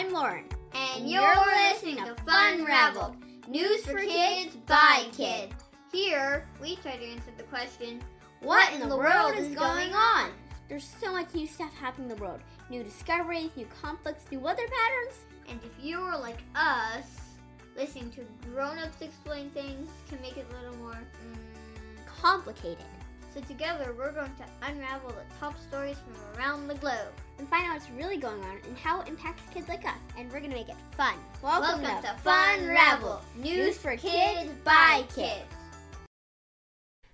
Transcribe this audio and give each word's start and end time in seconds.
I'm 0.00 0.14
Lauren. 0.14 0.46
And 0.72 1.10
you're 1.10 1.36
listening 1.68 1.96
to 1.96 2.16
Funraveled, 2.24 3.16
news 3.46 3.84
for 3.84 3.98
kids 3.98 4.56
by 4.64 5.04
kids. 5.12 5.52
Here, 5.92 6.48
we 6.58 6.76
try 6.76 6.96
to 6.96 7.04
answer 7.04 7.30
the 7.36 7.42
question 7.42 8.00
What 8.40 8.72
in 8.72 8.88
the 8.88 8.96
world 8.96 9.34
is 9.36 9.54
going 9.54 9.92
on? 9.92 10.30
There's 10.70 10.88
so 11.02 11.12
much 11.12 11.34
new 11.34 11.46
stuff 11.46 11.74
happening 11.74 12.10
in 12.10 12.16
the 12.16 12.22
world 12.22 12.40
new 12.70 12.82
discoveries, 12.82 13.50
new 13.56 13.66
conflicts, 13.82 14.24
new 14.32 14.40
weather 14.40 14.62
patterns. 14.62 15.18
And 15.50 15.60
if 15.62 15.84
you're 15.84 16.16
like 16.16 16.38
us, 16.54 17.36
listening 17.76 18.10
to 18.12 18.22
grown 18.48 18.78
ups 18.78 19.02
explain 19.02 19.50
things 19.50 19.90
can 20.08 20.18
make 20.22 20.38
it 20.38 20.46
a 20.50 20.62
little 20.62 20.78
more 20.78 20.94
mm, 20.94 22.06
complicated. 22.06 22.86
So, 23.32 23.40
together, 23.42 23.94
we're 23.96 24.10
going 24.10 24.32
to 24.38 24.44
unravel 24.68 25.10
the 25.10 25.22
top 25.38 25.54
stories 25.68 25.96
from 25.98 26.36
around 26.36 26.66
the 26.66 26.74
globe 26.74 27.12
and 27.38 27.48
find 27.48 27.64
out 27.64 27.74
what's 27.74 27.88
really 27.90 28.16
going 28.16 28.42
on 28.42 28.58
and 28.66 28.76
how 28.76 29.02
it 29.02 29.08
impacts 29.08 29.42
kids 29.54 29.68
like 29.68 29.84
us. 29.84 30.00
And 30.18 30.26
we're 30.32 30.40
going 30.40 30.50
to 30.50 30.56
make 30.56 30.68
it 30.68 30.74
fun. 30.96 31.14
Welcome, 31.40 31.82
Welcome 31.82 32.02
to, 32.02 32.08
to 32.08 32.18
Fun 32.22 32.66
Ravel, 32.66 33.22
news 33.36 33.78
for 33.78 33.96
kids 33.96 34.50
by 34.64 35.04
kids. 35.14 35.44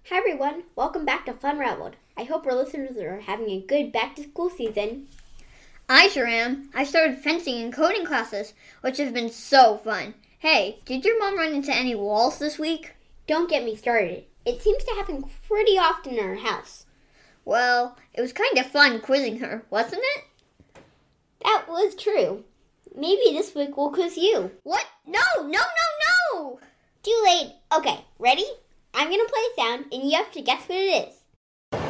Hi 0.08 0.16
everyone, 0.16 0.62
welcome 0.74 1.04
back 1.04 1.26
to 1.26 1.34
Funraveled. 1.34 1.96
I 2.16 2.24
hope 2.24 2.46
our 2.46 2.54
listeners 2.54 2.96
are 2.96 3.20
having 3.20 3.50
a 3.50 3.60
good 3.60 3.92
back 3.92 4.16
to 4.16 4.22
school 4.22 4.48
season. 4.48 5.08
I 5.86 6.08
sure 6.08 6.26
am. 6.26 6.70
I 6.74 6.84
started 6.84 7.18
fencing 7.18 7.60
and 7.62 7.72
coding 7.72 8.06
classes, 8.06 8.54
which 8.80 8.96
have 8.96 9.12
been 9.12 9.28
so 9.28 9.76
fun. 9.76 10.14
Hey, 10.38 10.78
did 10.86 11.04
your 11.04 11.18
mom 11.18 11.36
run 11.36 11.52
into 11.52 11.74
any 11.74 11.94
walls 11.94 12.38
this 12.38 12.58
week? 12.58 12.94
Don't 13.26 13.50
get 13.50 13.64
me 13.64 13.76
started. 13.76 14.24
It 14.46 14.62
seems 14.62 14.84
to 14.84 14.94
happen 14.94 15.24
pretty 15.48 15.76
often 15.76 16.14
in 16.14 16.24
our 16.24 16.36
house. 16.36 16.86
Well, 17.44 17.98
it 18.14 18.20
was 18.20 18.32
kind 18.32 18.56
of 18.56 18.66
fun 18.66 19.00
quizzing 19.00 19.40
her, 19.40 19.64
wasn't 19.70 20.04
it? 20.16 20.24
That 21.42 21.64
was 21.68 21.96
true. 21.96 22.44
Maybe 22.94 23.32
this 23.32 23.56
week 23.56 23.76
we'll 23.76 23.90
quiz 23.90 24.16
you. 24.16 24.52
What? 24.62 24.86
No, 25.04 25.18
no, 25.38 25.48
no, 25.48 25.58
no! 26.32 26.60
Too 27.02 27.22
late. 27.24 27.54
Okay, 27.76 28.04
ready? 28.20 28.46
I'm 28.94 29.10
gonna 29.10 29.24
play 29.24 29.42
a 29.50 29.60
sound 29.60 29.86
and 29.92 30.08
you 30.08 30.16
have 30.16 30.30
to 30.30 30.40
guess 30.40 30.68
what 30.68 30.78
it 30.78 31.08
is. 31.08 31.80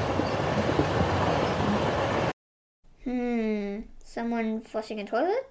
Hmm. 3.05 3.81
Someone 4.03 4.63
flushing 4.63 4.99
a 4.99 5.05
toilet? 5.05 5.47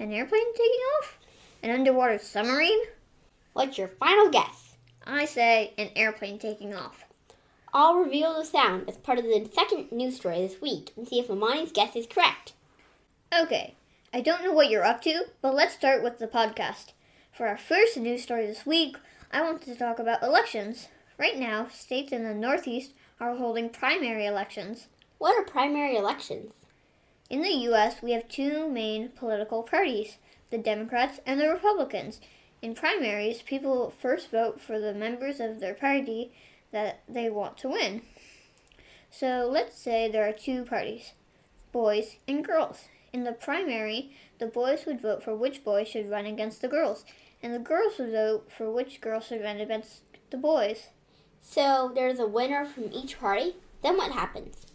An 0.00 0.12
airplane 0.12 0.52
taking 0.52 0.80
off? 0.98 1.16
An 1.62 1.70
underwater 1.70 2.18
submarine? 2.18 2.80
What's 3.52 3.78
your 3.78 3.86
final 3.86 4.30
guess? 4.30 4.69
I 5.04 5.24
say 5.24 5.72
an 5.78 5.90
airplane 5.96 6.38
taking 6.38 6.74
off. 6.74 7.04
I'll 7.72 7.94
reveal 7.94 8.34
the 8.34 8.44
sound 8.44 8.88
as 8.88 8.96
part 8.96 9.18
of 9.18 9.24
the 9.24 9.48
second 9.52 9.92
news 9.92 10.16
story 10.16 10.38
this 10.38 10.60
week 10.60 10.92
and 10.96 11.06
see 11.06 11.20
if 11.20 11.30
Amani's 11.30 11.72
guess 11.72 11.94
is 11.94 12.06
correct. 12.06 12.52
Okay, 13.38 13.74
I 14.12 14.20
don't 14.20 14.42
know 14.42 14.52
what 14.52 14.70
you're 14.70 14.84
up 14.84 15.02
to, 15.02 15.26
but 15.40 15.54
let's 15.54 15.74
start 15.74 16.02
with 16.02 16.18
the 16.18 16.26
podcast. 16.26 16.92
For 17.32 17.46
our 17.46 17.56
first 17.56 17.96
news 17.96 18.22
story 18.22 18.46
this 18.46 18.66
week, 18.66 18.96
I 19.30 19.42
want 19.42 19.62
to 19.62 19.76
talk 19.76 20.00
about 20.00 20.22
elections. 20.22 20.88
Right 21.16 21.38
now, 21.38 21.68
states 21.68 22.10
in 22.10 22.24
the 22.24 22.34
Northeast 22.34 22.92
are 23.20 23.36
holding 23.36 23.68
primary 23.68 24.26
elections. 24.26 24.88
What 25.18 25.38
are 25.38 25.44
primary 25.44 25.96
elections? 25.96 26.54
In 27.28 27.42
the 27.42 27.54
U.S., 27.68 28.02
we 28.02 28.10
have 28.10 28.26
two 28.28 28.68
main 28.68 29.10
political 29.10 29.62
parties 29.62 30.18
the 30.50 30.58
Democrats 30.58 31.20
and 31.24 31.38
the 31.38 31.48
Republicans. 31.48 32.20
In 32.62 32.74
primaries, 32.74 33.42
people 33.42 33.92
first 34.00 34.30
vote 34.30 34.60
for 34.60 34.78
the 34.78 34.92
members 34.92 35.40
of 35.40 35.60
their 35.60 35.74
party 35.74 36.32
that 36.72 37.00
they 37.08 37.30
want 37.30 37.56
to 37.58 37.68
win. 37.68 38.02
So 39.10 39.48
let's 39.50 39.78
say 39.78 40.10
there 40.10 40.28
are 40.28 40.32
two 40.32 40.64
parties 40.64 41.12
boys 41.72 42.16
and 42.26 42.44
girls. 42.44 42.88
In 43.12 43.24
the 43.24 43.32
primary, 43.32 44.12
the 44.38 44.46
boys 44.46 44.84
would 44.86 45.00
vote 45.00 45.22
for 45.22 45.34
which 45.34 45.64
boy 45.64 45.84
should 45.84 46.10
run 46.10 46.26
against 46.26 46.60
the 46.60 46.68
girls, 46.68 47.04
and 47.42 47.54
the 47.54 47.58
girls 47.58 47.98
would 47.98 48.12
vote 48.12 48.50
for 48.56 48.70
which 48.70 49.00
girl 49.00 49.20
should 49.20 49.42
run 49.42 49.60
against 49.60 50.02
the 50.30 50.36
boys. 50.36 50.88
So 51.40 51.90
there's 51.94 52.18
a 52.18 52.26
winner 52.26 52.64
from 52.64 52.92
each 52.92 53.18
party. 53.18 53.56
Then 53.82 53.96
what 53.96 54.12
happens? 54.12 54.66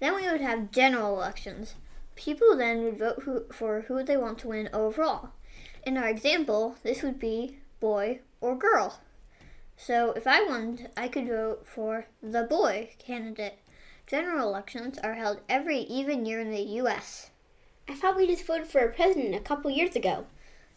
Then 0.00 0.14
we 0.14 0.30
would 0.30 0.40
have 0.40 0.70
general 0.70 1.14
elections. 1.16 1.74
People 2.14 2.56
then 2.56 2.84
would 2.84 2.98
vote 2.98 3.22
who, 3.24 3.44
for 3.52 3.82
who 3.82 4.02
they 4.02 4.16
want 4.16 4.38
to 4.38 4.48
win 4.48 4.68
overall. 4.72 5.30
In 5.84 5.96
our 5.96 6.08
example, 6.08 6.76
this 6.82 7.02
would 7.02 7.18
be 7.18 7.58
boy 7.80 8.20
or 8.40 8.56
girl. 8.56 9.00
So 9.76 10.12
if 10.12 10.26
I 10.26 10.42
wanted, 10.42 10.90
I 10.96 11.08
could 11.08 11.28
vote 11.28 11.66
for 11.66 12.06
the 12.22 12.42
boy 12.42 12.90
candidate. 12.98 13.58
General 14.06 14.48
elections 14.48 14.98
are 14.98 15.14
held 15.14 15.40
every 15.48 15.80
even 15.80 16.26
year 16.26 16.40
in 16.40 16.50
the 16.50 16.62
U.S. 16.62 17.30
I 17.88 17.94
thought 17.94 18.16
we 18.16 18.26
just 18.26 18.46
voted 18.46 18.66
for 18.66 18.80
a 18.80 18.92
president 18.92 19.34
a 19.34 19.40
couple 19.40 19.70
years 19.70 19.94
ago. 19.94 20.26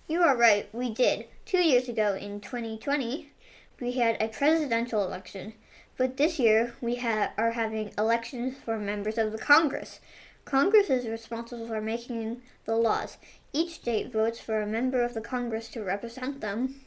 You 0.07 0.21
are 0.21 0.35
right, 0.35 0.67
we 0.73 0.93
did. 0.93 1.25
Two 1.45 1.59
years 1.59 1.87
ago, 1.87 2.13
in 2.13 2.41
2020, 2.41 3.31
we 3.79 3.93
had 3.93 4.21
a 4.21 4.27
presidential 4.27 5.03
election. 5.03 5.53
But 5.97 6.17
this 6.17 6.39
year, 6.39 6.75
we 6.81 6.95
ha- 6.95 7.31
are 7.37 7.51
having 7.51 7.93
elections 7.97 8.55
for 8.63 8.77
members 8.77 9.17
of 9.17 9.31
the 9.31 9.37
Congress. 9.37 9.99
Congress 10.45 10.89
is 10.89 11.07
responsible 11.07 11.67
for 11.67 11.81
making 11.81 12.41
the 12.65 12.75
laws. 12.75 13.17
Each 13.53 13.75
state 13.75 14.11
votes 14.11 14.39
for 14.39 14.61
a 14.61 14.67
member 14.67 15.03
of 15.03 15.13
the 15.13 15.21
Congress 15.21 15.69
to 15.69 15.83
represent 15.83 16.41
them. 16.41 16.81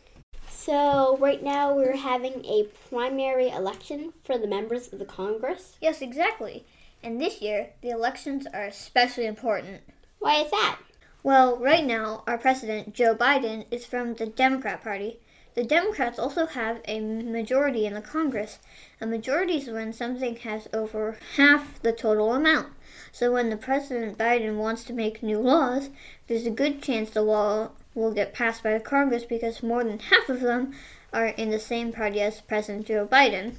So, 0.48 1.18
right 1.18 1.42
now 1.42 1.74
we're 1.74 1.96
having 1.96 2.44
a 2.44 2.68
primary 2.88 3.50
election 3.50 4.14
for 4.22 4.38
the 4.38 4.46
members 4.46 4.92
of 4.92 4.98
the 4.98 5.04
Congress? 5.04 5.76
Yes, 5.80 6.00
exactly. 6.00 6.64
And 7.02 7.20
this 7.20 7.42
year, 7.42 7.70
the 7.82 7.90
elections 7.90 8.46
are 8.46 8.64
especially 8.64 9.26
important. 9.26 9.82
Why 10.20 10.36
is 10.36 10.50
that? 10.50 10.78
Well, 11.22 11.58
right 11.58 11.84
now, 11.84 12.22
our 12.26 12.38
president, 12.38 12.94
Joe 12.94 13.14
Biden, 13.14 13.66
is 13.70 13.84
from 13.84 14.14
the 14.14 14.26
Democrat 14.26 14.82
Party. 14.82 15.20
The 15.54 15.64
Democrats 15.64 16.18
also 16.18 16.46
have 16.46 16.80
a 16.86 17.00
majority 17.00 17.86
in 17.86 17.94
the 17.94 18.00
Congress. 18.00 18.58
A 19.00 19.06
majority 19.06 19.58
is 19.58 19.68
when 19.68 19.92
something 19.92 20.36
has 20.36 20.68
over 20.72 21.18
half 21.36 21.80
the 21.82 21.92
total 21.92 22.32
amount. 22.32 22.72
So 23.14 23.30
when 23.30 23.48
the 23.48 23.56
President 23.56 24.18
Biden 24.18 24.56
wants 24.56 24.82
to 24.84 24.92
make 24.92 25.22
new 25.22 25.38
laws, 25.38 25.88
there's 26.26 26.46
a 26.46 26.50
good 26.50 26.82
chance 26.82 27.10
the 27.10 27.22
law 27.22 27.70
will 27.94 28.10
get 28.12 28.34
passed 28.34 28.64
by 28.64 28.72
the 28.72 28.80
Congress 28.80 29.22
because 29.22 29.62
more 29.62 29.84
than 29.84 30.00
half 30.00 30.28
of 30.28 30.40
them 30.40 30.72
are 31.12 31.28
in 31.28 31.50
the 31.50 31.60
same 31.60 31.92
party 31.92 32.20
as 32.20 32.40
President 32.40 32.88
Joe 32.88 33.06
Biden. 33.06 33.54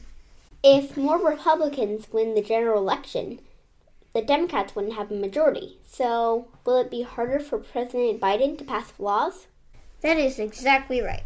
If 0.62 0.98
more 0.98 1.26
Republicans 1.26 2.12
win 2.12 2.36
the 2.36 2.42
general 2.42 2.82
election, 2.82 3.40
the 4.14 4.22
Democrats 4.22 4.76
wouldn't 4.76 4.96
have 4.96 5.10
a 5.10 5.16
majority. 5.16 5.78
So, 5.88 6.50
will 6.66 6.82
it 6.82 6.92
be 6.92 7.04
harder 7.04 7.40
for 7.40 7.58
President 7.58 8.20
Biden 8.20 8.58
to 8.58 8.66
pass 8.66 8.92
laws? 9.00 9.48
That 10.02 10.18
is 10.18 10.38
exactly 10.38 11.00
right. 11.00 11.24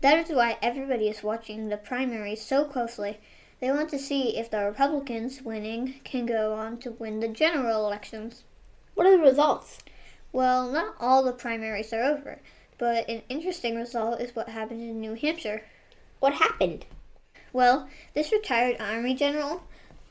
That 0.00 0.24
is 0.24 0.34
why 0.34 0.56
everybody 0.62 1.08
is 1.08 1.22
watching 1.22 1.68
the 1.68 1.76
primaries 1.76 2.40
so 2.40 2.64
closely. 2.64 3.18
They 3.58 3.70
want 3.70 3.88
to 3.90 3.98
see 3.98 4.36
if 4.36 4.50
the 4.50 4.64
Republicans 4.64 5.40
winning 5.40 5.94
can 6.04 6.26
go 6.26 6.52
on 6.52 6.76
to 6.78 6.90
win 6.90 7.20
the 7.20 7.28
general 7.28 7.86
elections. 7.86 8.44
What 8.94 9.06
are 9.06 9.16
the 9.16 9.22
results? 9.22 9.78
Well, 10.30 10.70
not 10.70 10.94
all 11.00 11.22
the 11.22 11.32
primaries 11.32 11.92
are 11.94 12.02
over, 12.02 12.40
but 12.76 13.08
an 13.08 13.22
interesting 13.30 13.76
result 13.76 14.20
is 14.20 14.36
what 14.36 14.50
happened 14.50 14.82
in 14.82 15.00
New 15.00 15.14
Hampshire. 15.14 15.62
What 16.20 16.34
happened? 16.34 16.84
Well, 17.50 17.88
this 18.12 18.30
retired 18.30 18.76
Army 18.78 19.14
general, 19.14 19.62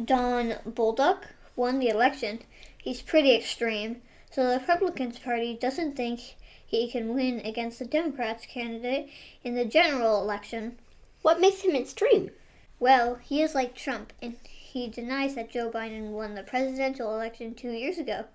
Don 0.04 0.56
Bolduc, 0.68 1.26
won 1.56 1.78
the 1.78 1.90
election. 1.90 2.40
He's 2.76 3.04
pretty 3.04 3.36
extreme, 3.36 4.02
so 4.32 4.48
the 4.48 4.58
Republicans 4.58 5.20
Party 5.20 5.56
doesn't 5.56 5.96
think 5.96 6.36
he 6.66 6.90
can 6.90 7.14
win 7.14 7.42
against 7.42 7.78
the 7.78 7.86
Democrats 7.86 8.48
candidate 8.48 9.10
in 9.44 9.54
the 9.54 9.66
general 9.66 10.20
election. 10.20 10.80
What 11.22 11.40
makes 11.40 11.62
him 11.62 11.76
extreme? 11.76 12.32
Well, 12.80 13.16
he 13.16 13.42
is 13.42 13.56
like 13.56 13.76
Trump, 13.76 14.12
and 14.22 14.36
he 14.44 14.90
denies 14.90 15.36
that 15.36 15.50
Joe 15.50 15.72
Biden 15.72 16.10
won 16.10 16.36
the 16.36 16.44
presidential 16.44 17.14
election 17.14 17.54
two 17.54 17.72
years 17.72 17.98
ago. 17.98 18.26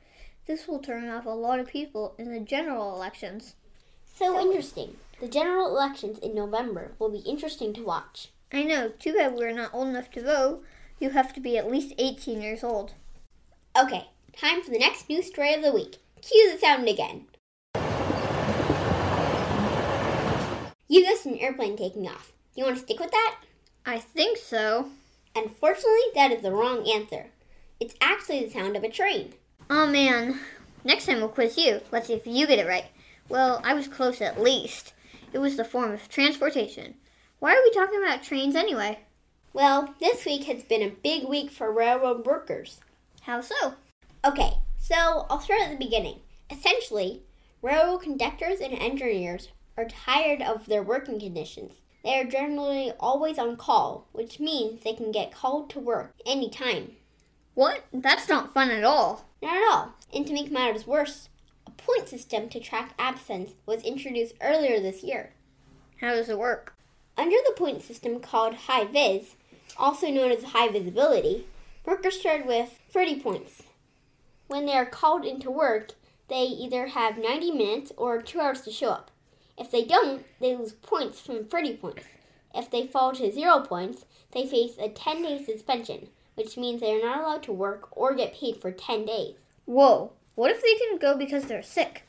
This 0.46 0.66
will 0.66 0.78
turn 0.78 1.08
off 1.08 1.26
a 1.26 1.30
lot 1.30 1.60
of 1.60 1.68
people 1.68 2.14
in 2.18 2.32
the 2.32 2.40
general 2.40 2.94
elections. 2.94 3.54
So, 4.06 4.32
so 4.32 4.40
interesting. 4.40 4.96
The 5.20 5.28
general 5.28 5.66
elections 5.66 6.18
in 6.18 6.34
November 6.34 6.92
will 6.98 7.10
be 7.10 7.18
interesting 7.18 7.74
to 7.74 7.84
watch. 7.84 8.28
I 8.52 8.62
know. 8.62 8.88
Too 8.98 9.12
bad 9.12 9.34
we're 9.34 9.52
not 9.52 9.74
old 9.74 9.88
enough 9.88 10.10
to 10.12 10.22
vote. 10.22 10.64
You 10.98 11.10
have 11.10 11.34
to 11.34 11.40
be 11.40 11.58
at 11.58 11.70
least 11.70 11.94
18 11.98 12.40
years 12.40 12.64
old. 12.64 12.94
Okay, 13.78 14.08
time 14.36 14.62
for 14.62 14.70
the 14.70 14.78
next 14.78 15.08
news 15.08 15.26
story 15.26 15.54
of 15.54 15.62
the 15.62 15.72
week. 15.72 15.98
Cue 16.22 16.50
the 16.50 16.58
sound 16.58 16.88
again. 16.88 17.26
You 20.88 21.02
guessed 21.02 21.26
an 21.26 21.38
airplane 21.38 21.76
taking 21.76 22.08
off. 22.08 22.32
You 22.56 22.64
want 22.64 22.76
to 22.76 22.82
stick 22.82 22.98
with 22.98 23.12
that? 23.12 23.36
I 23.84 23.98
think 23.98 24.38
so. 24.38 24.90
Unfortunately, 25.34 26.00
that 26.14 26.32
is 26.32 26.42
the 26.42 26.52
wrong 26.52 26.88
answer. 26.88 27.26
It's 27.78 27.94
actually 28.00 28.44
the 28.44 28.50
sound 28.50 28.76
of 28.76 28.84
a 28.84 28.90
train. 28.90 29.34
Oh 29.68 29.86
man. 29.86 30.40
Next 30.84 31.06
time 31.06 31.18
we'll 31.18 31.28
quiz 31.28 31.56
you. 31.56 31.80
Let's 31.90 32.06
see 32.06 32.14
if 32.14 32.26
you 32.26 32.46
get 32.46 32.58
it 32.58 32.66
right. 32.66 32.86
Well, 33.28 33.60
I 33.64 33.74
was 33.74 33.88
close 33.88 34.20
at 34.20 34.40
least. 34.40 34.92
It 35.32 35.38
was 35.38 35.56
the 35.56 35.64
form 35.64 35.92
of 35.92 36.08
transportation. 36.08 36.94
Why 37.38 37.54
are 37.54 37.62
we 37.62 37.70
talking 37.72 38.02
about 38.02 38.22
trains 38.22 38.56
anyway? 38.56 39.00
Well, 39.52 39.94
this 40.00 40.24
week 40.24 40.44
has 40.44 40.62
been 40.62 40.82
a 40.82 40.90
big 40.90 41.28
week 41.28 41.50
for 41.50 41.72
railroad 41.72 42.26
workers. 42.26 42.80
How 43.22 43.40
so? 43.40 43.74
Okay, 44.24 44.52
so 44.78 45.26
I'll 45.30 45.40
start 45.40 45.62
at 45.62 45.70
the 45.70 45.84
beginning. 45.84 46.20
Essentially, 46.50 47.22
Railroad 47.62 48.02
conductors 48.02 48.60
and 48.60 48.72
engineers 48.72 49.48
are 49.76 49.84
tired 49.84 50.40
of 50.40 50.64
their 50.64 50.82
working 50.82 51.20
conditions. 51.20 51.74
They 52.02 52.18
are 52.18 52.24
generally 52.24 52.92
always 52.98 53.38
on 53.38 53.56
call, 53.56 54.06
which 54.12 54.40
means 54.40 54.82
they 54.82 54.94
can 54.94 55.12
get 55.12 55.34
called 55.34 55.68
to 55.70 55.78
work 55.78 56.14
anytime. 56.24 56.92
What? 57.54 57.84
That's 57.92 58.28
not 58.28 58.54
fun 58.54 58.70
at 58.70 58.84
all. 58.84 59.26
Not 59.42 59.56
at 59.56 59.70
all. 59.70 59.92
And 60.14 60.26
to 60.26 60.32
make 60.32 60.50
matters 60.50 60.86
worse, 60.86 61.28
a 61.66 61.70
point 61.70 62.08
system 62.08 62.48
to 62.48 62.60
track 62.60 62.94
absence 62.98 63.52
was 63.66 63.82
introduced 63.82 64.34
earlier 64.40 64.80
this 64.80 65.02
year. 65.02 65.32
How 66.00 66.14
does 66.14 66.28
it 66.28 66.38
work? 66.38 66.74
Under 67.18 67.36
the 67.46 67.54
point 67.54 67.82
system 67.82 68.20
called 68.20 68.54
Hi-Viz, 68.54 69.34
also 69.76 70.08
known 70.08 70.32
as 70.32 70.42
high 70.44 70.68
visibility, 70.68 71.46
workers 71.84 72.18
start 72.18 72.46
with 72.46 72.78
30 72.90 73.20
points. 73.20 73.64
When 74.46 74.64
they 74.64 74.72
are 74.72 74.86
called 74.86 75.26
into 75.26 75.50
work, 75.50 75.92
they 76.28 76.44
either 76.44 76.88
have 76.88 77.18
90 77.18 77.50
minutes 77.50 77.92
or 77.96 78.22
2 78.22 78.40
hours 78.40 78.62
to 78.62 78.70
show 78.70 78.90
up. 78.90 79.10
If 79.60 79.70
they 79.70 79.84
don't, 79.84 80.24
they 80.40 80.56
lose 80.56 80.72
points 80.72 81.20
from 81.20 81.44
30 81.44 81.76
points. 81.76 82.04
If 82.54 82.70
they 82.70 82.86
fall 82.86 83.12
to 83.12 83.30
0 83.30 83.60
points, 83.60 84.06
they 84.32 84.46
face 84.46 84.76
a 84.78 84.88
10 84.88 85.22
day 85.22 85.44
suspension, 85.44 86.08
which 86.34 86.56
means 86.56 86.80
they 86.80 86.94
are 86.94 87.04
not 87.04 87.20
allowed 87.20 87.42
to 87.44 87.52
work 87.52 87.88
or 87.92 88.14
get 88.14 88.34
paid 88.34 88.56
for 88.56 88.72
10 88.72 89.04
days. 89.04 89.34
Whoa. 89.66 90.12
What 90.34 90.50
if 90.50 90.62
they 90.62 90.74
can 90.76 90.96
go 90.96 91.14
because 91.14 91.44
they're 91.44 91.62
sick? 91.62 92.04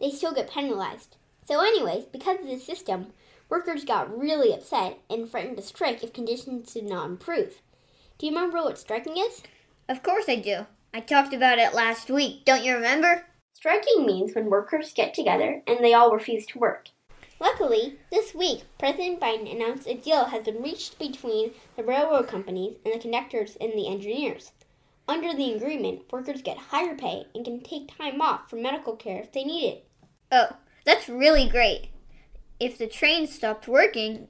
They 0.00 0.10
still 0.10 0.32
get 0.32 0.50
penalized. 0.50 1.16
So, 1.46 1.60
anyways, 1.60 2.06
because 2.06 2.40
of 2.40 2.46
this 2.46 2.64
system, 2.64 3.08
workers 3.50 3.84
got 3.84 4.18
really 4.18 4.54
upset 4.54 4.98
and 5.10 5.30
threatened 5.30 5.58
to 5.58 5.62
strike 5.62 6.02
if 6.02 6.14
conditions 6.14 6.72
did 6.72 6.84
not 6.84 7.06
improve. 7.06 7.60
Do 8.16 8.26
you 8.26 8.32
remember 8.32 8.62
what 8.62 8.78
striking 8.78 9.18
is? 9.18 9.42
Of 9.90 10.02
course 10.02 10.24
I 10.26 10.36
do. 10.36 10.66
I 10.94 11.00
talked 11.00 11.34
about 11.34 11.58
it 11.58 11.74
last 11.74 12.08
week. 12.08 12.46
Don't 12.46 12.64
you 12.64 12.74
remember? 12.74 13.26
Striking 13.52 14.06
means 14.06 14.34
when 14.34 14.46
workers 14.50 14.92
get 14.94 15.12
together 15.12 15.62
and 15.66 15.78
they 15.80 15.92
all 15.92 16.10
refuse 16.10 16.46
to 16.46 16.58
work. 16.58 16.88
Luckily, 17.44 17.98
this 18.10 18.34
week, 18.34 18.62
President 18.78 19.20
Biden 19.20 19.54
announced 19.54 19.86
a 19.86 19.92
deal 19.92 20.24
has 20.24 20.44
been 20.44 20.62
reached 20.62 20.98
between 20.98 21.50
the 21.76 21.84
railroad 21.84 22.26
companies 22.26 22.76
and 22.86 22.94
the 22.94 22.98
conductors 22.98 23.58
and 23.60 23.74
the 23.74 23.86
engineers. 23.86 24.52
Under 25.06 25.34
the 25.34 25.52
agreement, 25.52 26.10
workers 26.10 26.40
get 26.40 26.56
higher 26.56 26.94
pay 26.94 27.26
and 27.34 27.44
can 27.44 27.60
take 27.60 27.98
time 27.98 28.22
off 28.22 28.48
for 28.48 28.56
medical 28.56 28.96
care 28.96 29.20
if 29.20 29.30
they 29.30 29.44
need 29.44 29.68
it. 29.68 29.86
Oh, 30.32 30.56
that's 30.86 31.06
really 31.06 31.46
great. 31.46 31.90
If 32.58 32.78
the 32.78 32.86
trains 32.86 33.34
stopped 33.34 33.68
working, 33.68 34.28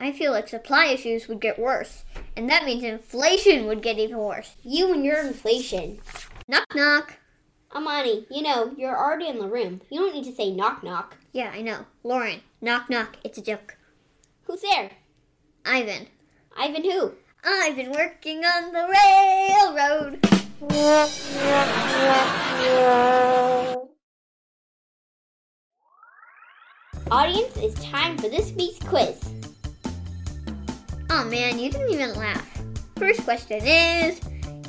I 0.00 0.10
feel 0.10 0.32
like 0.32 0.48
supply 0.48 0.86
issues 0.86 1.28
would 1.28 1.42
get 1.42 1.58
worse. 1.58 2.06
And 2.38 2.48
that 2.48 2.64
means 2.64 2.84
inflation 2.84 3.66
would 3.66 3.82
get 3.82 3.98
even 3.98 4.16
worse. 4.16 4.56
You 4.62 4.94
and 4.94 5.04
your 5.04 5.20
inflation. 5.20 6.00
Knock 6.48 6.74
knock. 6.74 7.18
Amani, 7.74 8.26
you 8.30 8.42
know, 8.42 8.72
you're 8.76 8.96
already 8.96 9.28
in 9.28 9.38
the 9.38 9.48
room. 9.48 9.80
You 9.90 10.00
don't 10.00 10.14
need 10.14 10.24
to 10.24 10.34
say 10.34 10.52
knock 10.52 10.82
knock. 10.82 11.16
Yeah, 11.32 11.50
I 11.52 11.62
know. 11.62 11.84
Lauren, 12.04 12.40
knock 12.60 12.88
knock. 12.88 13.16
It's 13.24 13.38
a 13.38 13.42
joke. 13.42 13.76
Who's 14.44 14.62
there? 14.62 14.90
Ivan. 15.64 16.06
Ivan 16.56 16.84
who? 16.84 17.12
I've 17.44 17.76
been 17.76 17.92
working 17.92 18.44
on 18.44 18.72
the 18.72 18.86
railroad. 18.88 20.20
Audience, 27.10 27.56
it's 27.56 27.84
time 27.84 28.16
for 28.16 28.28
this 28.28 28.52
week's 28.52 28.78
quiz. 28.80 29.20
Oh 31.10 31.24
man, 31.24 31.58
you 31.58 31.70
didn't 31.70 31.92
even 31.92 32.14
laugh. 32.14 32.62
First 32.96 33.22
question 33.24 33.60
is 33.64 34.20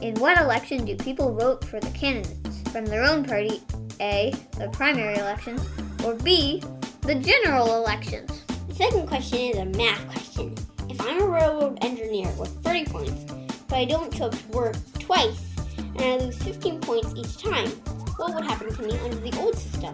In 0.01 0.15
what 0.15 0.39
election 0.39 0.85
do 0.85 0.95
people 0.97 1.33
vote 1.33 1.63
for 1.63 1.79
the 1.79 1.89
candidates 1.91 2.46
from 2.69 2.85
their 2.85 3.03
own 3.03 3.23
party? 3.23 3.61
A. 3.99 4.33
The 4.57 4.69
primary 4.69 5.15
elections, 5.15 5.67
or 6.03 6.13
B. 6.15 6.61
The 7.01 7.15
general 7.15 7.75
elections? 7.75 8.43
The 8.67 8.75
second 8.75 9.07
question 9.07 9.39
is 9.39 9.57
a 9.57 9.65
math 9.65 10.07
question. 10.09 10.55
If 10.89 11.01
I'm 11.01 11.21
a 11.21 11.27
railroad 11.27 11.77
engineer 11.81 12.29
with 12.37 12.49
30 12.63 12.85
points, 12.85 13.33
but 13.67 13.77
I 13.77 13.85
don't 13.85 14.11
to 14.13 14.31
work 14.49 14.75
twice, 14.99 15.55
and 15.77 16.01
I 16.01 16.17
lose 16.17 16.37
15 16.43 16.81
points 16.81 17.13
each 17.15 17.41
time, 17.41 17.69
what 18.17 18.33
would 18.33 18.45
happen 18.45 18.73
to 18.73 18.81
me 18.81 18.97
under 18.99 19.17
the 19.17 19.37
old 19.39 19.57
system? 19.57 19.93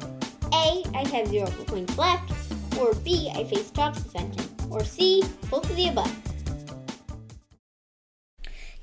A. 0.54 0.84
I'd 0.94 1.08
have 1.08 1.28
0 1.28 1.48
points 1.68 1.98
left, 1.98 2.32
or 2.78 2.94
B. 2.96 3.32
I 3.34 3.44
face 3.44 3.72
job 3.72 3.96
suspension, 3.96 4.46
or 4.70 4.84
C. 4.84 5.24
Both 5.50 5.70
of 5.70 5.76
the 5.76 5.90
above. 5.90 6.33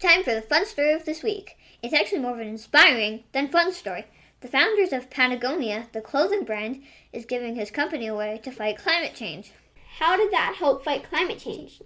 Time 0.01 0.25
for 0.25 0.35
the 0.35 0.41
fun 0.41 0.65
story 0.65 0.95
of 0.95 1.05
this 1.05 1.23
week. 1.23 1.59
It's 1.83 1.93
actually 1.93 2.21
more 2.21 2.33
of 2.33 2.39
an 2.39 2.49
inspiring 2.49 3.25
than 3.33 3.49
fun 3.49 3.71
story. 3.71 4.07
The 4.41 4.49
founders 4.49 4.95
of 4.95 5.11
Patagonia, 5.11 5.89
the 5.93 6.01
clothing 6.01 6.45
brand, 6.45 6.83
is 7.13 7.27
giving 7.27 7.55
his 7.55 7.71
company 7.71 8.07
away 8.07 8.41
to 8.43 8.51
fight 8.51 8.79
climate 8.79 9.15
change. 9.15 9.53
How 9.99 10.17
did 10.17 10.33
that 10.33 10.55
help 10.59 10.83
fight 10.83 11.05
climate 11.05 11.39
change? 11.39 11.83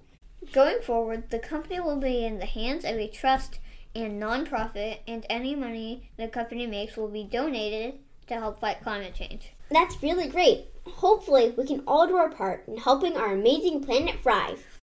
Going 0.52 0.80
forward, 0.80 1.30
the 1.30 1.40
company 1.40 1.80
will 1.80 1.96
be 1.96 2.24
in 2.24 2.38
the 2.38 2.46
hands 2.46 2.84
of 2.84 2.94
a 2.94 3.08
trust 3.08 3.58
and 3.96 4.22
nonprofit, 4.22 4.98
and 5.08 5.26
any 5.28 5.56
money 5.56 6.08
the 6.16 6.28
company 6.28 6.68
makes 6.68 6.96
will 6.96 7.08
be 7.08 7.24
donated 7.24 7.98
to 8.28 8.34
help 8.34 8.60
fight 8.60 8.80
climate 8.80 9.16
change. 9.16 9.54
That's 9.72 10.00
really 10.00 10.28
great. 10.28 10.66
Hopefully, 10.86 11.52
we 11.58 11.66
can 11.66 11.82
all 11.84 12.06
do 12.06 12.14
our 12.14 12.30
part 12.30 12.62
in 12.68 12.76
helping 12.76 13.16
our 13.16 13.34
amazing 13.34 13.82
planet 13.82 14.20
thrive. 14.22 14.78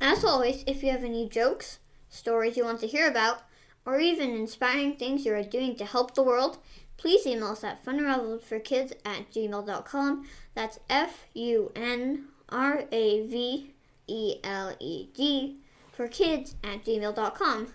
As 0.00 0.24
always, 0.24 0.64
if 0.66 0.82
you 0.82 0.90
have 0.90 1.04
any 1.04 1.28
jokes, 1.28 1.78
stories 2.10 2.56
you 2.56 2.64
want 2.64 2.80
to 2.80 2.86
hear 2.86 3.08
about, 3.08 3.42
or 3.86 3.98
even 3.98 4.30
inspiring 4.30 4.96
things 4.96 5.24
you 5.24 5.32
are 5.32 5.42
doing 5.42 5.74
to 5.76 5.86
help 5.86 6.14
the 6.14 6.22
world, 6.22 6.58
please 6.96 7.26
email 7.26 7.48
us 7.48 7.64
at 7.64 7.82
funraveledforkids 7.84 8.92
at 9.06 9.30
gmail.com. 9.32 10.28
That's 10.54 10.78
F 10.90 11.26
U 11.32 11.72
N 11.74 12.26
R 12.50 12.84
A 12.92 13.26
V 13.26 13.72
E 14.06 14.34
L 14.44 14.76
E 14.78 15.08
D 15.14 15.56
for 15.92 16.08
kids 16.08 16.56
at 16.62 16.84
gmail.com. 16.84 17.68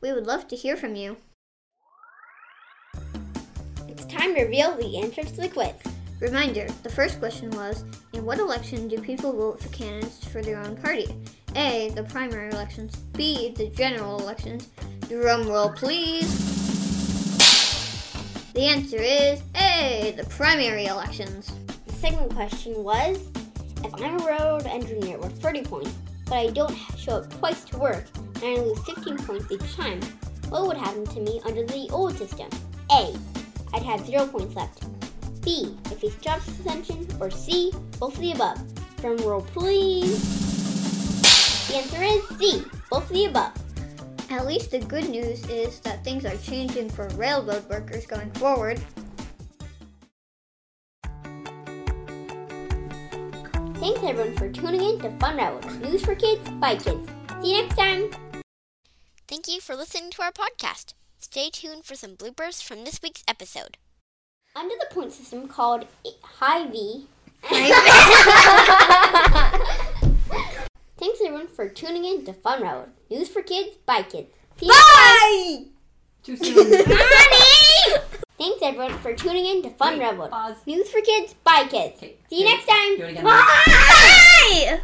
We 0.00 0.12
would 0.12 0.26
love 0.26 0.46
to 0.48 0.56
hear 0.56 0.76
from 0.76 0.94
you. 0.94 1.16
It's 3.88 4.04
time 4.04 4.34
to 4.36 4.44
reveal 4.44 4.76
the 4.76 4.98
answers 4.98 5.32
to 5.32 5.40
the 5.40 5.48
quiz. 5.48 5.97
Reminder 6.20 6.66
the 6.82 6.90
first 6.90 7.20
question 7.20 7.48
was 7.50 7.84
In 8.12 8.24
what 8.24 8.40
election 8.40 8.88
do 8.88 9.00
people 9.00 9.32
vote 9.32 9.62
for 9.62 9.68
candidates 9.68 10.26
for 10.26 10.42
their 10.42 10.58
own 10.58 10.76
party? 10.76 11.06
A. 11.54 11.90
The 11.94 12.02
primary 12.02 12.50
elections. 12.50 12.96
B. 12.96 13.54
The 13.56 13.68
general 13.68 14.18
elections. 14.18 14.68
Drum 15.08 15.48
roll, 15.48 15.70
please. 15.70 16.28
The 18.52 18.62
answer 18.62 18.96
is 18.96 19.42
A. 19.54 20.14
The 20.16 20.24
primary 20.24 20.86
elections. 20.86 21.52
The 21.86 21.92
second 21.92 22.34
question 22.34 22.82
was 22.82 23.30
If 23.84 23.94
I'm 23.94 24.20
a 24.20 24.26
railroad 24.26 24.66
engineer 24.66 25.18
with 25.18 25.40
30 25.40 25.62
points, 25.62 25.94
but 26.24 26.34
I 26.34 26.48
don't 26.48 26.76
show 26.96 27.18
up 27.18 27.32
twice 27.38 27.62
to 27.66 27.78
work 27.78 28.04
and 28.42 28.44
I 28.44 28.60
lose 28.60 28.78
15 28.80 29.18
points 29.18 29.52
each 29.52 29.76
time, 29.76 30.00
what 30.48 30.66
would 30.66 30.76
happen 30.76 31.06
to 31.06 31.20
me 31.20 31.40
under 31.44 31.64
the 31.64 31.88
old 31.92 32.18
system? 32.18 32.48
A. 32.90 33.16
I'd 33.72 33.82
have 33.84 34.04
0 34.04 34.26
points 34.26 34.56
left. 34.56 34.87
B. 35.48 35.74
I 35.86 35.94
face 35.94 36.14
job 36.16 36.42
suspension. 36.42 37.08
Or 37.18 37.30
C. 37.30 37.72
Both 37.98 38.16
of 38.16 38.20
the 38.20 38.32
above. 38.32 38.60
Drum 39.00 39.16
roll, 39.24 39.40
please. 39.40 40.20
The 41.68 41.76
answer 41.76 42.02
is 42.02 42.38
C. 42.38 42.64
Both 42.90 43.04
of 43.04 43.08
the 43.08 43.24
above. 43.24 43.52
At 44.30 44.46
least 44.46 44.72
the 44.72 44.80
good 44.80 45.08
news 45.08 45.48
is 45.48 45.80
that 45.80 46.04
things 46.04 46.26
are 46.26 46.36
changing 46.36 46.90
for 46.90 47.08
railroad 47.16 47.66
workers 47.70 48.04
going 48.04 48.30
forward. 48.32 48.78
Thanks 53.80 54.02
everyone 54.04 54.36
for 54.36 54.52
tuning 54.52 54.82
in 54.82 55.00
to 55.00 55.10
Fun 55.18 55.38
Railroad 55.38 55.80
News 55.80 56.04
for 56.04 56.14
Kids 56.14 56.46
by 56.60 56.76
Kids. 56.76 57.08
See 57.40 57.56
you 57.56 57.62
next 57.62 57.76
time. 57.76 58.10
Thank 59.26 59.48
you 59.48 59.62
for 59.62 59.74
listening 59.74 60.10
to 60.10 60.22
our 60.22 60.32
podcast. 60.32 60.92
Stay 61.18 61.48
tuned 61.48 61.86
for 61.86 61.94
some 61.94 62.16
bloopers 62.16 62.62
from 62.62 62.84
this 62.84 63.00
week's 63.02 63.24
episode. 63.26 63.78
Under 64.58 64.74
the 64.80 64.92
point 64.92 65.12
system 65.12 65.46
called 65.46 65.86
High 66.20 66.66
V. 66.72 67.06
Thanks 70.98 71.20
everyone 71.24 71.46
for 71.46 71.68
tuning 71.68 72.04
in 72.04 72.24
to 72.24 72.32
Fun 72.32 72.60
Railroad 72.62 72.88
News 73.08 73.28
for 73.28 73.40
Kids 73.40 73.76
by 73.86 74.02
Kids. 74.02 74.34
See 74.58 74.66
you 74.66 74.72
next 74.72 74.92
time. 74.92 75.14
Bye! 75.20 75.64
Too 76.24 76.36
soon. 76.36 76.84
Thanks 78.38 78.58
everyone 78.60 78.98
for 78.98 79.14
tuning 79.14 79.46
in 79.46 79.62
to 79.62 79.70
Fun 79.70 79.92
Wait, 79.92 80.00
Railroad 80.00 80.30
pause. 80.32 80.56
News 80.66 80.90
for 80.90 81.02
Kids 81.02 81.36
by 81.44 81.62
Kids. 81.70 81.98
Okay, 81.98 82.16
See 82.28 82.40
you 82.40 82.46
okay. 82.46 82.54
next 82.56 82.66
time. 82.66 82.96
Do 82.96 83.02
it 83.04 83.10
again. 83.10 83.24
Bye! 83.24 84.80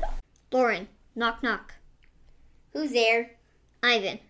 Lauren, 0.52 0.86
knock 1.16 1.42
knock. 1.42 1.74
Who's 2.74 2.92
there? 2.92 3.32
Ivan. 3.82 4.20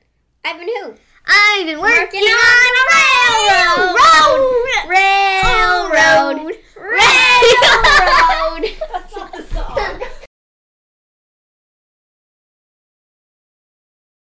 Ivan 0.43 0.69
who? 0.69 0.95
I've 1.27 1.67
working, 1.67 1.81
Working 1.81 2.23
on 2.23 2.75
a 2.81 3.04
Railroad. 3.35 4.55
Railroad. 4.89 6.39
Railroad. 6.39 6.59
Railroad. 6.77 8.63
That's 8.93 9.17
not 9.17 9.33
the 9.33 9.43
song. 9.53 10.04